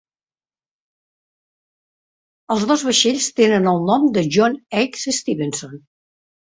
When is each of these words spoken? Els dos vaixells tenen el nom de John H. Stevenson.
Els 2.57 2.67
dos 2.73 2.89
vaixells 2.89 3.31
tenen 3.43 3.73
el 3.75 3.87
nom 3.93 4.11
de 4.19 4.29
John 4.39 4.61
H. 4.87 5.19
Stevenson. 5.23 5.81